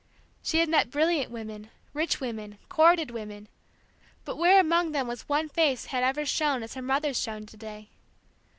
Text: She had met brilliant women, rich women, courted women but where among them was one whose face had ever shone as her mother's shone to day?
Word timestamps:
She 0.41 0.57
had 0.57 0.67
met 0.67 0.89
brilliant 0.89 1.29
women, 1.29 1.69
rich 1.93 2.19
women, 2.19 2.57
courted 2.69 3.11
women 3.11 3.47
but 4.25 4.35
where 4.35 4.59
among 4.59 4.93
them 4.93 5.05
was 5.05 5.29
one 5.29 5.43
whose 5.45 5.53
face 5.53 5.85
had 5.85 6.03
ever 6.03 6.25
shone 6.25 6.63
as 6.63 6.73
her 6.73 6.81
mother's 6.81 7.19
shone 7.21 7.45
to 7.45 7.55
day? 7.55 7.89